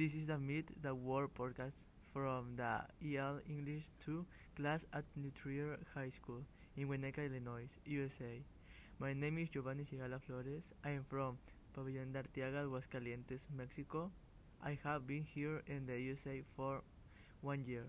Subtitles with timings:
[0.00, 1.76] This is the Meet the World podcast
[2.14, 4.24] from the EL English 2
[4.56, 6.40] class at New Trier High School
[6.78, 8.40] in Winnetka, Illinois, USA.
[8.98, 10.62] My name is Giovanni Sigala Flores.
[10.86, 11.36] I am from
[11.76, 14.10] Pabellón de Arteaga, Aguascalientes, Mexico.
[14.64, 16.80] I have been here in the USA for
[17.42, 17.84] one year.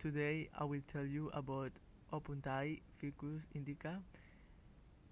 [0.00, 1.72] Today I will tell you about
[2.14, 4.00] Opuntia ficus indica.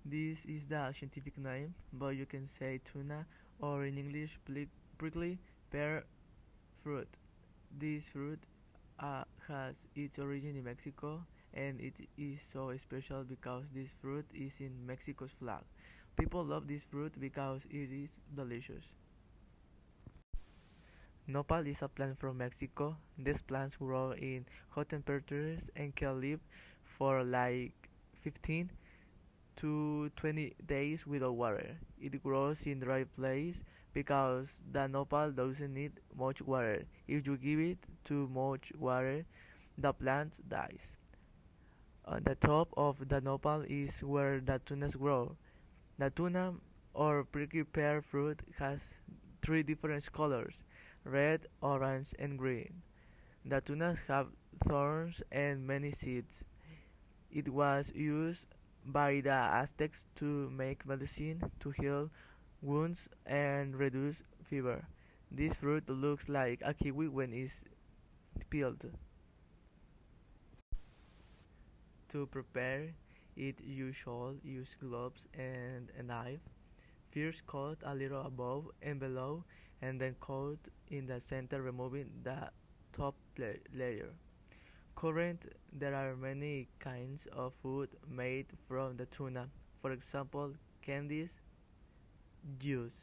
[0.07, 3.27] This is the scientific name, but you can say tuna
[3.61, 4.31] or in English
[4.99, 5.39] prickly
[5.71, 6.05] pear
[6.83, 7.09] fruit.
[7.81, 8.41] This fruit
[9.01, 11.21] uh, has its origin in Mexico
[11.55, 15.63] and it is so special because this fruit is in Mexico's flag.
[16.19, 18.85] People love this fruit because it is delicious.
[21.29, 22.97] Nopal is a plant from Mexico.
[23.19, 26.41] These plants grow in hot temperatures and can live
[26.99, 27.73] for like
[28.25, 28.71] 15
[29.59, 31.77] to 20 days without water.
[32.01, 33.57] It grows in dry place
[33.95, 36.85] because the nopal doesn't need much water.
[37.07, 39.25] If you give it too much water,
[39.79, 40.81] the plant dies.
[42.07, 45.37] On the top of the nopal is where the tunas grow.
[45.99, 46.55] The tuna
[46.95, 48.81] or prickly pear fruit has
[49.43, 50.55] three different colors
[51.05, 52.83] red, orange, and green.
[53.45, 54.29] The tunas have
[54.69, 56.33] thorns and many seeds.
[57.31, 58.45] It was used
[58.87, 62.11] by the Aztecs to make medicine to heal
[62.63, 64.17] wounds and reduce
[64.49, 64.85] fever.
[65.31, 67.53] This fruit looks like a kiwi when it's
[68.51, 68.85] peeled.
[72.13, 72.95] To prepare
[73.37, 76.41] it you should use gloves and a knife.
[77.13, 79.45] First cut a little above and below
[79.83, 80.59] and then cut
[80.91, 82.51] in the center removing the
[82.97, 83.15] top
[83.75, 84.11] layer.
[85.01, 89.49] Current there are many kinds of food made from the tuna.
[89.81, 91.29] For example, candies,
[92.59, 92.97] juice.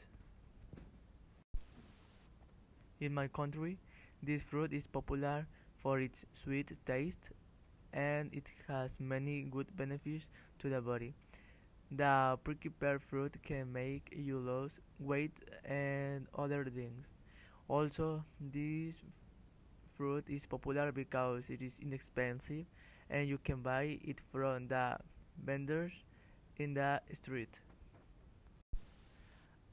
[2.99, 3.77] In my country,
[4.21, 5.47] this fruit is popular
[5.81, 7.29] for its sweet taste
[7.93, 10.25] and it has many good benefits
[10.59, 11.13] to the body.
[11.91, 12.37] The
[12.77, 15.31] pear fruit can make you lose weight
[15.63, 17.05] and other things.
[17.69, 18.95] Also, this
[19.97, 22.65] fruit is popular because it is inexpensive
[23.09, 24.97] and you can buy it from the
[25.45, 25.91] vendors
[26.57, 27.49] in the street.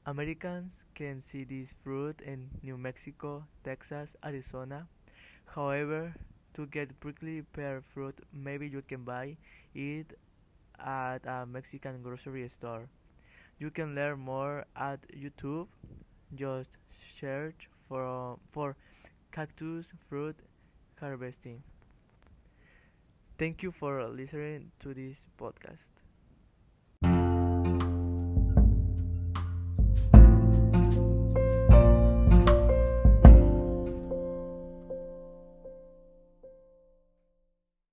[0.05, 4.87] Americans can see this fruit in New Mexico, Texas, Arizona.
[5.45, 6.13] However,
[6.55, 9.37] to get prickly pear fruit, maybe you can buy
[9.73, 10.07] it
[10.79, 12.87] at a Mexican grocery store.
[13.59, 15.67] You can learn more at YouTube.
[16.35, 16.69] Just
[17.21, 18.75] search for for
[19.33, 20.37] cactus fruit
[20.99, 21.63] harvesting.
[23.37, 26.02] Thank you for listening to this podcast.